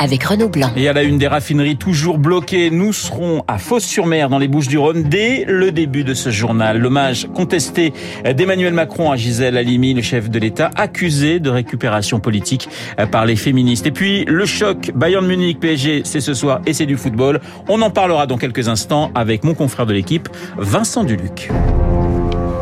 [0.00, 0.72] avec Renaud Blanc.
[0.76, 5.04] Et à la une des raffineries toujours bloquées, nous serons à Fos-sur-Mer dans les Bouches-du-Rhône
[5.04, 6.78] dès le début de ce journal.
[6.78, 7.92] L'hommage contesté
[8.34, 12.68] d'Emmanuel Macron à Gisèle Halimi, le chef de l'État, accusé de récupération politique
[13.12, 13.86] par les féministes.
[13.86, 17.40] Et puis le choc Bayern Munich PSG, c'est ce soir et c'est du football.
[17.68, 21.50] On en parlera dans quelques instants avec mon confrère de l'équipe, Vincent Duluc.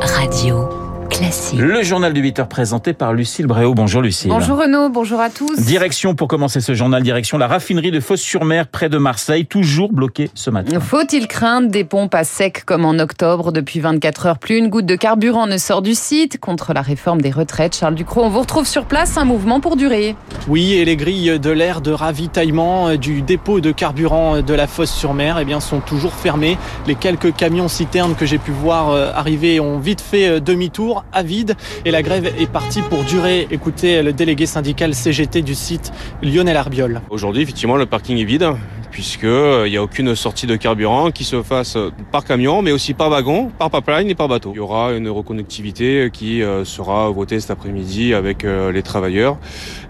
[0.01, 0.88] Radio.
[1.19, 1.59] Classique.
[1.59, 3.75] Le journal du 8h présenté par Lucille Bréau.
[3.75, 4.31] Bonjour Lucille.
[4.31, 5.59] Bonjour Renaud, bonjour à tous.
[5.59, 10.31] Direction pour commencer ce journal, direction la raffinerie de Fos-sur-Mer près de Marseille, toujours bloquée
[10.35, 10.79] ce matin.
[10.79, 14.87] Faut-il craindre des pompes à sec comme en octobre Depuis 24 heures, plus une goutte
[14.87, 16.39] de carburant ne sort du site.
[16.39, 19.75] Contre la réforme des retraites, Charles Ducrot, on vous retrouve sur place, un mouvement pour
[19.75, 20.15] durer.
[20.47, 25.39] Oui, et les grilles de l'air de ravitaillement du dépôt de carburant de la Fosse-sur-Mer
[25.41, 26.59] eh bien, sont toujours fermées.
[26.87, 31.55] Les quelques camions citernes que j'ai pu voir arriver ont vite fait demi-tour à vide
[31.85, 33.47] et la grève est partie pour durer.
[33.51, 35.93] Écoutez le délégué syndical CGT du site,
[36.23, 37.01] Lionel Arbiol.
[37.11, 38.49] Aujourd'hui, effectivement, le parking est vide
[38.91, 41.77] puisqu'il n'y a aucune sortie de carburant qui se fasse
[42.11, 44.51] par camion, mais aussi par wagon, par pipeline et par bateau.
[44.55, 49.37] Il y aura une reconnectivité qui sera votée cet après-midi avec les travailleurs.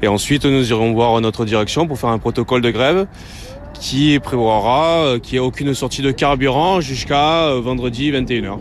[0.03, 3.07] Et ensuite, nous irons voir notre direction pour faire un protocole de grève
[3.75, 8.59] qui prévoira qu'il n'y ait aucune sortie de carburant jusqu'à vendredi 21h.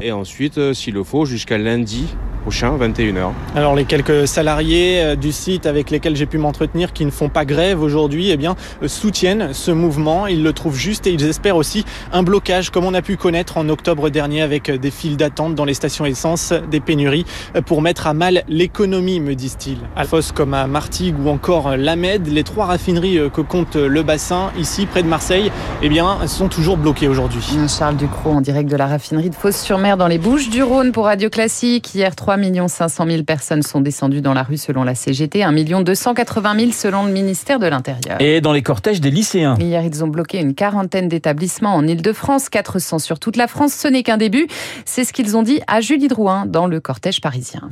[0.00, 2.06] Et ensuite, s'il le faut, jusqu'à lundi
[2.44, 3.30] prochain, 21h.
[3.56, 7.46] Alors les quelques salariés du site avec lesquels j'ai pu m'entretenir qui ne font pas
[7.46, 8.54] grève aujourd'hui, eh bien
[8.86, 12.92] soutiennent ce mouvement, ils le trouvent juste et ils espèrent aussi un blocage comme on
[12.92, 16.80] a pu connaître en octobre dernier avec des files d'attente dans les stations essence, des
[16.80, 17.24] pénuries
[17.64, 19.78] pour mettre à mal l'économie, me disent-ils.
[19.96, 24.50] À Fos comme à Martigues ou encore Lamed, les trois raffineries que compte le bassin
[24.58, 27.42] ici près de Marseille, eh bien sont toujours bloquées aujourd'hui.
[27.68, 31.06] Charles Ducrot en direct de la raffinerie de Fos-sur-Mer dans les Bouches du Rhône pour
[31.06, 31.94] Radio Classique.
[31.94, 32.33] Hier 3
[32.68, 35.52] 500 000 personnes sont descendues dans la rue selon la CGT, 1
[35.82, 38.20] 280 000 selon le ministère de l'Intérieur.
[38.20, 42.48] Et dans les cortèges des lycéens Hier, ils ont bloqué une quarantaine d'établissements en Ile-de-France,
[42.48, 43.72] 400 sur toute la France.
[43.72, 44.46] Ce n'est qu'un début.
[44.84, 47.70] C'est ce qu'ils ont dit à Julie Drouin dans le cortège parisien.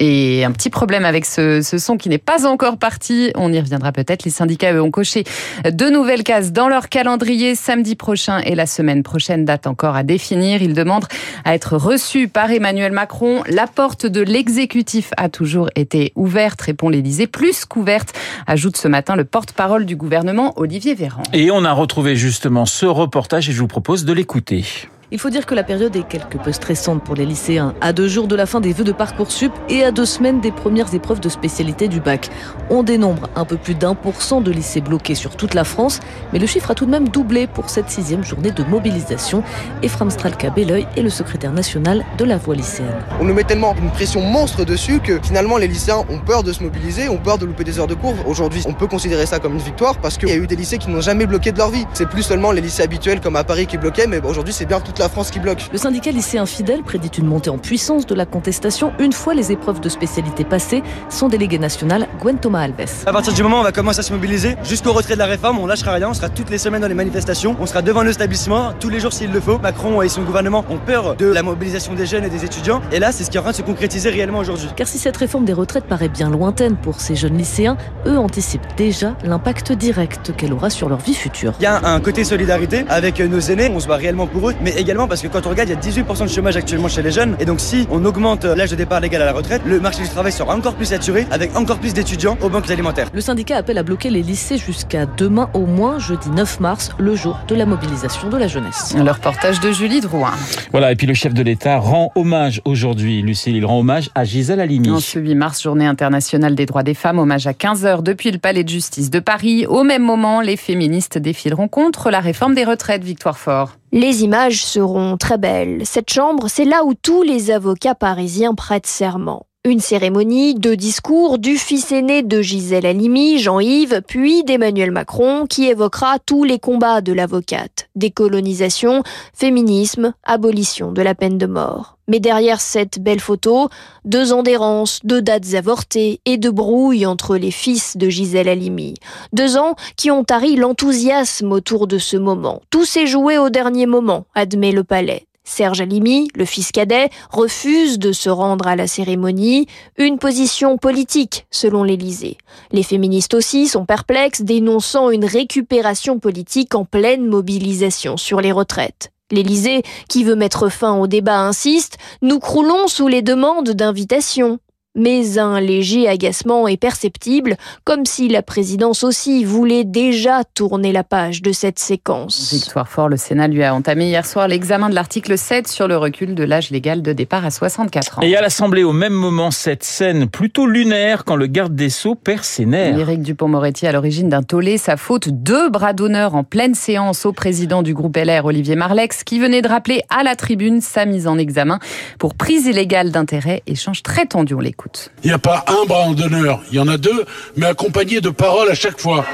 [0.00, 3.30] Et un petit problème avec ce, ce son qui n'est pas encore parti.
[3.36, 4.24] On y reviendra peut-être.
[4.24, 5.24] Les syndicats, eux, ont coché
[5.72, 10.02] deux nouvelles cases dans leur calendrier samedi prochain et la semaine prochaine, date encore à
[10.02, 10.62] définir.
[10.62, 11.06] Ils demandent
[11.44, 13.42] à être reçus par Emmanuel Macron.
[13.48, 18.14] La porte de l'exécutif a toujours été ouverte, répond l'Élysée, plus qu'ouverte,
[18.46, 21.22] ajoute ce matin le porte-parole du gouvernement, Olivier Véran.
[21.32, 24.64] Et on a retrouvé justement ce reportage et je vous propose de l'écouter.
[25.14, 27.72] Il faut dire que la période est quelque peu stressante pour les lycéens.
[27.80, 30.50] À deux jours de la fin des vœux de Parcoursup et à deux semaines des
[30.50, 32.30] premières épreuves de spécialité du bac.
[32.68, 36.00] On dénombre un peu plus d'un pour cent de lycées bloqués sur toute la France,
[36.32, 39.44] mais le chiffre a tout de même doublé pour cette sixième journée de mobilisation.
[39.84, 42.98] Ephraim Stralka Belleuil est le secrétaire national de la voie lycéenne.
[43.20, 46.52] On nous met tellement une pression monstre dessus que finalement les lycéens ont peur de
[46.52, 48.16] se mobiliser, ont peur de louper des heures de cours.
[48.26, 50.78] Aujourd'hui, on peut considérer ça comme une victoire parce qu'il y a eu des lycées
[50.78, 51.86] qui n'ont jamais bloqué de leur vie.
[51.92, 54.80] C'est plus seulement les lycées habituels comme à Paris qui bloquaient, mais aujourd'hui c'est bien
[54.80, 55.68] toute la France qui bloque.
[55.72, 59.52] Le syndicat lycéen fidèle prédit une montée en puissance de la contestation une fois les
[59.52, 60.82] épreuves de spécialité passées.
[61.08, 63.04] Son délégué national, Gwen Thomas Alves.
[63.06, 65.26] À partir du moment où on va commencer à se mobiliser, jusqu'au retrait de la
[65.26, 68.02] réforme, on lâchera rien, on sera toutes les semaines dans les manifestations, on sera devant
[68.02, 69.58] l'établissement tous les jours s'il le faut.
[69.58, 72.98] Macron et son gouvernement ont peur de la mobilisation des jeunes et des étudiants, et
[72.98, 74.68] là c'est ce qui est en train de se concrétiser réellement aujourd'hui.
[74.76, 77.76] Car si cette réforme des retraites paraît bien lointaine pour ces jeunes lycéens,
[78.06, 81.54] eux anticipent déjà l'impact direct qu'elle aura sur leur vie future.
[81.60, 84.54] Il y a un côté solidarité avec nos aînés, on se bat réellement pour eux,
[84.60, 87.00] mais également parce que quand on regarde, il y a 18% de chômage actuellement chez
[87.00, 87.36] les jeunes.
[87.40, 90.08] Et donc, si on augmente l'âge de départ légal à la retraite, le marché du
[90.10, 93.08] travail sera encore plus saturé avec encore plus d'étudiants aux banques alimentaires.
[93.12, 97.14] Le syndicat appelle à bloquer les lycées jusqu'à demain au moins, jeudi 9 mars, le
[97.14, 98.94] jour de la mobilisation de la jeunesse.
[98.94, 100.34] Le reportage de Julie Drouin.
[100.70, 104.24] Voilà, et puis le chef de l'État rend hommage aujourd'hui, Lucille, il rend hommage à
[104.24, 104.90] Gisèle Halimi.
[104.90, 108.38] En ce 8 mars, journée internationale des droits des femmes, hommage à 15h depuis le
[108.38, 109.64] palais de justice de Paris.
[109.66, 113.78] Au même moment, les féministes défileront contre la réforme des retraites, Victoire Fort.
[113.94, 115.82] Les images seront très belles.
[115.84, 119.46] Cette chambre, c'est là où tous les avocats parisiens prêtent serment.
[119.64, 125.68] Une cérémonie, deux discours du fils aîné de Gisèle Halimi, Jean-Yves, puis d'Emmanuel Macron, qui
[125.68, 127.73] évoquera tous les combats de l'avocate.
[127.94, 129.02] Décolonisation,
[129.32, 131.96] féminisme, abolition de la peine de mort.
[132.08, 133.68] Mais derrière cette belle photo,
[134.04, 138.94] deux ans d'errance, deux dates avortées et de brouille entre les fils de Gisèle Halimi.
[139.32, 142.62] Deux ans qui ont tari l'enthousiasme autour de ce moment.
[142.70, 145.26] Tout s'est joué au dernier moment, admet le palais.
[145.44, 149.66] Serge Alimi, le fils cadet, refuse de se rendre à la cérémonie,
[149.98, 152.38] une position politique selon l'Élysée.
[152.72, 159.12] Les féministes aussi sont perplexes, dénonçant une récupération politique en pleine mobilisation sur les retraites.
[159.30, 164.58] L'Élysée, qui veut mettre fin au débat, insiste, nous croulons sous les demandes d'invitation
[164.94, 171.02] mais un léger agacement est perceptible, comme si la présidence aussi voulait déjà tourner la
[171.02, 172.52] page de cette séquence.
[172.52, 175.96] Victoire Fort, le Sénat lui a entamé hier soir l'examen de l'article 7 sur le
[175.96, 178.22] recul de l'âge légal de départ à 64 ans.
[178.22, 182.14] Et à l'Assemblée, au même moment, cette scène plutôt lunaire quand le garde des Sceaux
[182.14, 182.98] perd ses nerfs.
[182.98, 187.32] Éric Dupont-Moretti à l'origine d'un tollé, sa faute, deux bras d'honneur en pleine séance au
[187.32, 191.26] président du groupe LR, Olivier Marlex, qui venait de rappeler à la tribune sa mise
[191.26, 191.78] en examen
[192.18, 194.83] pour prise illégale d'intérêt, échange très tendu, on l'écoute.
[195.22, 197.24] Il n'y a pas un bras d'honneur, il y en a deux,
[197.56, 199.24] mais accompagnés de paroles à chaque fois.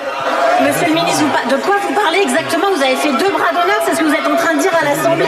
[0.62, 2.66] Monsieur le ministre, de quoi vous parlez exactement?
[2.76, 4.72] Vous avez fait deux bras d'honneur, c'est ce que vous êtes en train de dire
[4.78, 5.26] à l'Assemblée.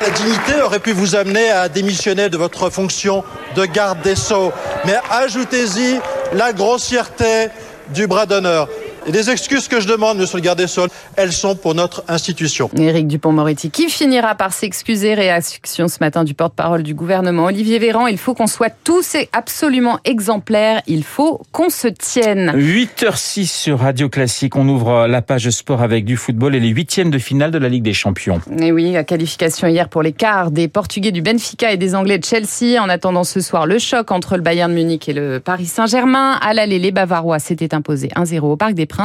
[0.00, 3.24] La dignité aurait pu vous amener à démissionner de votre fonction
[3.56, 4.52] de garde des Sceaux,
[4.84, 6.00] mais ajoutez-y
[6.32, 7.48] la grossièreté
[7.88, 8.68] du bras d'honneur.
[9.08, 12.04] Et les excuses que je demande, monsieur le garde des Sceaux, elles sont pour notre
[12.08, 12.68] institution.
[12.76, 15.14] Éric Dupont-Moretti qui finira par s'excuser.
[15.14, 18.06] Réaction ce matin du porte-parole du gouvernement, Olivier Véran.
[18.06, 20.82] Il faut qu'on soit tous absolument exemplaires.
[20.86, 22.52] Il faut qu'on se tienne.
[22.54, 24.56] 8h06 sur Radio Classique.
[24.56, 27.70] On ouvre la page sport avec du football et les huitièmes de finale de la
[27.70, 28.42] Ligue des Champions.
[28.60, 32.18] Et oui, la qualification hier pour les quarts des Portugais du Benfica et des Anglais
[32.18, 32.78] de Chelsea.
[32.78, 36.32] En attendant ce soir, le choc entre le Bayern Munich et le Paris Saint-Germain.
[36.42, 38.97] À l'aller, les Bavarois s'étaient imposés 1-0 au Parc des Princes.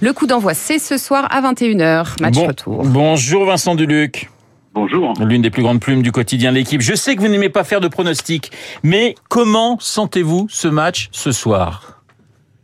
[0.00, 2.20] Le coup d'envoi, c'est ce soir à 21h.
[2.20, 2.82] Match retour.
[2.84, 4.28] Bonjour Vincent Duluc.
[4.74, 5.14] Bonjour.
[5.20, 6.80] L'une des plus grandes plumes du quotidien de l'équipe.
[6.80, 8.50] Je sais que vous n'aimez pas faire de pronostics,
[8.82, 12.02] mais comment sentez-vous ce match ce soir?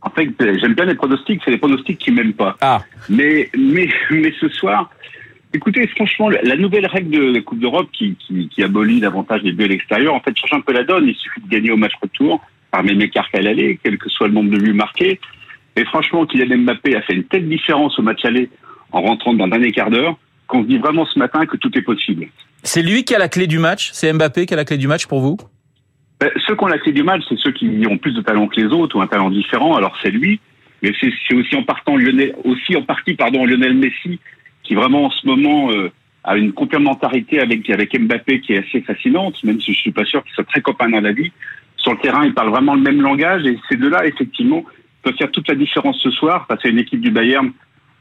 [0.01, 2.57] En fait, j'aime bien les pronostics, c'est les pronostics qui m'aiment pas.
[2.61, 2.81] Ah.
[3.09, 4.89] Mais, mais, mais ce soir,
[5.53, 9.53] écoutez, franchement, la nouvelle règle de la Coupe d'Europe qui, qui, qui abolit davantage les
[9.53, 11.07] buts à l'extérieur, en fait, change un peu la donne.
[11.07, 14.27] Il suffit de gagner au match retour par même écart qu'à l'aller, quel que soit
[14.27, 15.19] le nombre de buts marqués.
[15.75, 18.49] Et franchement, Kylian Mbappé a fait une telle différence au match aller
[18.91, 20.17] en rentrant dans le dernier quart d'heure
[20.47, 22.27] qu'on se dit vraiment ce matin que tout est possible.
[22.63, 23.89] C'est lui qui a la clé du match?
[23.93, 25.37] C'est Mbappé qui a la clé du match pour vous?
[26.19, 28.47] Ben, Ceux qui ont la clé du match, c'est ceux qui ont plus de talent
[28.47, 29.75] que les autres ou un talent différent.
[29.75, 30.39] Alors c'est lui,
[30.81, 34.19] mais c'est aussi en partant Lionel, aussi en partie pardon Lionel Messi
[34.63, 35.91] qui vraiment en ce moment euh,
[36.23, 40.05] a une complémentarité avec avec Mbappé qui est assez fascinante, même si je suis pas
[40.05, 41.31] sûr qu'ils soient très copains dans la vie.
[41.77, 44.63] Sur le terrain, ils parlent vraiment le même langage et ces deux-là, effectivement,
[45.05, 47.51] peut faire toute la différence ce soir face à une équipe du Bayern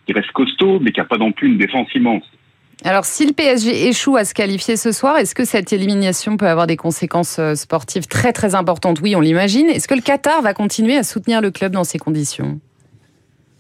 [0.06, 2.24] qui reste costaud, mais qui n'a pas non plus une défense immense.
[2.84, 6.48] Alors, si le PSG échoue à se qualifier ce soir, est-ce que cette élimination peut
[6.48, 9.00] avoir des conséquences euh, sportives très très importantes?
[9.00, 9.68] Oui, on l'imagine.
[9.68, 12.60] Est-ce que le Qatar va continuer à soutenir le club dans ces conditions?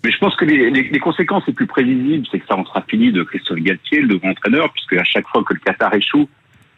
[0.04, 2.64] Mais je pense que les, les, les, conséquences les plus prévisibles, c'est que ça en
[2.66, 5.94] sera fini de Christophe Galtier, le grand entraîneur, puisque à chaque fois que le Qatar
[5.94, 6.28] échoue,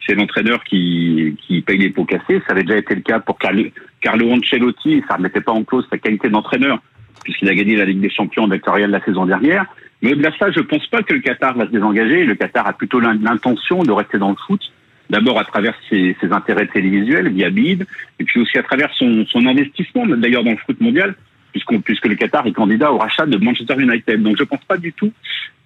[0.07, 2.41] c'est l'entraîneur qui, paye les pots cassés.
[2.47, 5.03] Ça avait déjà été le cas pour Carlo, Ancelotti.
[5.07, 6.79] Ça ne remettait pas en cause sa qualité d'entraîneur,
[7.23, 9.65] puisqu'il a gagné la Ligue des Champions Real la saison dernière.
[10.01, 12.23] Mais au-delà de ça, je ne pense pas que le Qatar va se désengager.
[12.23, 14.61] Le Qatar a plutôt l'intention de rester dans le foot.
[15.09, 17.85] D'abord à travers ses, intérêts télévisuels via BID,
[18.19, 21.15] et puis aussi à travers son, son investissement, d'ailleurs dans le foot mondial,
[21.51, 24.21] puisque le Qatar est candidat au rachat de Manchester United.
[24.21, 25.11] Donc je ne pense pas du tout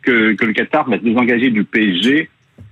[0.03, 2.29] que, que le Qatar va se désengager du PSG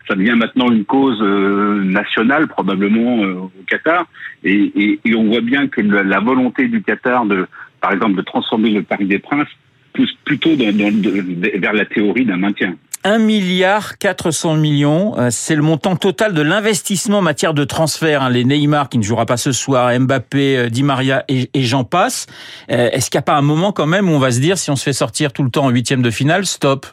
[0.07, 4.05] ça devient maintenant une cause euh, nationale probablement euh, au Qatar
[4.43, 7.47] et, et, et, on voit bien que la, volonté du Qatar de
[7.81, 9.49] par exemple de transformer le Paris des Princes
[9.93, 12.75] pousse plutôt vers la théorie d'un maintien.
[13.05, 18.23] 1 milliard 400 millions, euh, c'est le montant total de l'investissement en matière de transfert.
[18.23, 18.29] Hein.
[18.29, 22.27] Les Neymar qui ne jouera pas ce soir, Mbappé, Di Maria et, et j'en passe.
[22.67, 24.69] Est-ce qu'il n'y a pas un moment quand même où on va se dire si
[24.69, 26.87] on se fait sortir tout le temps en huitième de finale, stop?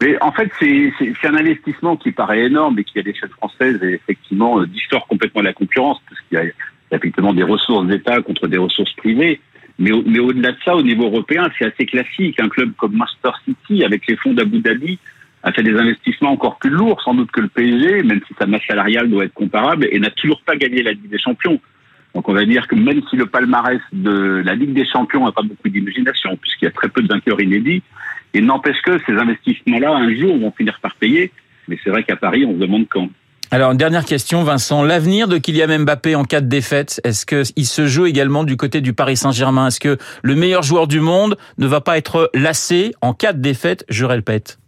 [0.00, 0.92] Mais en fait, c'est
[1.24, 5.42] un investissement qui paraît énorme, mais qui à l'échelle française, est effectivement, euh, distord complètement
[5.42, 9.40] la concurrence, parce qu'il y, y, a effectivement des ressources d'État contre des ressources privées.
[9.78, 12.40] Mais, au, mais au-delà de ça, au niveau européen, c'est assez classique.
[12.40, 14.98] Un club comme Master City, avec les fonds d'Abu Dhabi,
[15.42, 18.46] a fait des investissements encore plus lourds, sans doute que le PSG, même si sa
[18.46, 21.60] masse salariale doit être comparable, et n'a toujours pas gagné la Ligue des Champions.
[22.14, 25.32] Donc on va dire que même si le palmarès de la Ligue des Champions n'a
[25.32, 27.82] pas beaucoup d'imagination, puisqu'il y a très peu de vainqueurs inédits,
[28.34, 31.32] il n'empêche que ces investissements-là, un jour, vont finir par payer.
[31.68, 33.08] Mais c'est vrai qu'à Paris, on se demande quand.
[33.50, 34.82] Alors, une dernière question, Vincent.
[34.82, 38.82] L'avenir de Kylian Mbappé en cas de défaite, est-ce qu'il se joue également du côté
[38.82, 39.68] du Paris Saint-Germain?
[39.68, 43.40] Est-ce que le meilleur joueur du monde ne va pas être lassé en cas de
[43.40, 43.86] défaite?
[43.88, 44.58] Je répète.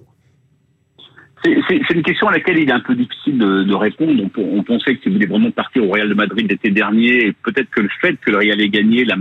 [1.45, 4.23] C'est une question à laquelle il est un peu difficile de, de répondre.
[4.37, 7.71] On, on, pensait qu'il voulait vraiment partir au Real de Madrid l'été dernier, et peut-être
[7.71, 9.17] que le fait que le Real ait gagné, la,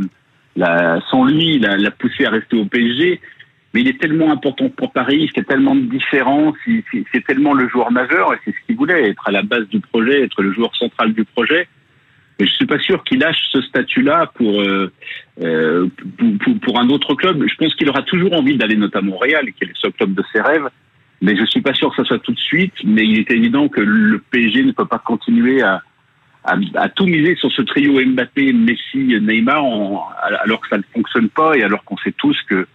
[0.56, 3.20] la, sans lui, l'a poussé à rester au PSG.
[3.74, 6.56] Mais il est tellement important pour Paris, c'est tellement de différence,
[7.14, 9.80] c'est tellement le joueur majeur, et c'est ce qu'il voulait, être à la base du
[9.80, 11.68] projet, être le joueur central du projet.
[12.40, 14.92] Mais je suis pas sûr qu'il lâche ce statut-là pour, euh,
[15.42, 15.88] euh
[16.44, 17.46] pour, pour, un autre club.
[17.46, 20.24] Je pense qu'il aura toujours envie d'aller notamment au Real, qui est le club de
[20.32, 20.70] ses rêves.
[21.22, 22.74] Mais je suis pas sûr que ça soit tout de suite.
[22.86, 25.82] Mais il est évident que le PSG ne peut pas continuer à,
[26.46, 29.66] à, à tout miser sur ce trio Mbappé, Messi, Neymar,
[30.42, 32.66] alors que ça ne fonctionne pas et alors qu'on sait tous que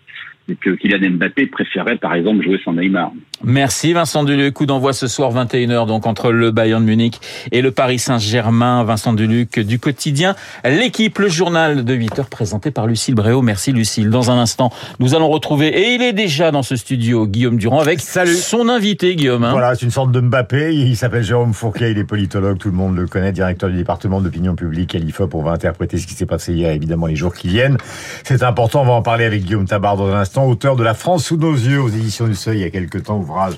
[0.60, 3.12] que Kylian Mbappé préférait par exemple jouer sans Neymar.
[3.42, 4.54] Merci Vincent Duluc.
[4.54, 7.18] Coup d'envoi ce soir 21h donc entre le Bayern de Munich
[7.50, 8.84] et le Paris Saint-Germain.
[8.84, 10.34] Vincent Duluc du quotidien.
[10.64, 13.40] L'équipe, le journal de 8h présenté par Lucille Bréau.
[13.40, 14.10] Merci Lucille.
[14.10, 17.80] Dans un instant, nous allons retrouver et il est déjà dans ce studio Guillaume Durand
[17.80, 18.34] avec Salut.
[18.34, 19.44] son invité Guillaume.
[19.44, 19.52] Hein.
[19.52, 20.74] Voilà, c'est une sorte de Mbappé.
[20.74, 24.20] Il s'appelle Jérôme Fourquet, il est politologue, tout le monde le connaît, directeur du département
[24.20, 25.34] d'opinion publique à l'IFOP.
[25.34, 27.78] On va interpréter ce qui s'est passé hier, évidemment les jours qui viennent.
[28.24, 30.94] C'est important, on va en parler avec Guillaume Tabar dans un instant auteur de La
[30.94, 33.54] France sous nos yeux aux éditions du Seuil il y a quelques temps, ouvrage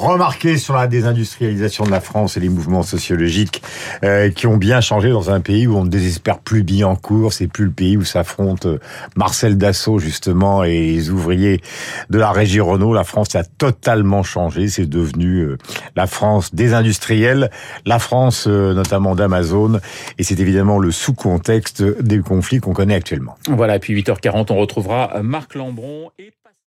[0.00, 3.62] remarqué sur la désindustrialisation de la France et les mouvements sociologiques
[4.02, 7.46] euh, qui ont bien changé dans un pays où on ne désespère plus Billancourt, c'est
[7.46, 8.78] plus le pays où s'affrontent euh,
[9.14, 11.60] Marcel Dassault justement et les ouvriers
[12.08, 12.94] de la régie Renault.
[12.94, 15.58] La France a totalement changé, c'est devenu euh,
[15.96, 17.50] la France désindustrielle,
[17.84, 19.80] la France notamment d'Amazon
[20.18, 23.36] et c'est évidemment le sous-contexte des conflits qu'on connaît actuellement.
[23.48, 26.10] Voilà, et puis 8h40, on retrouvera Marc Lambron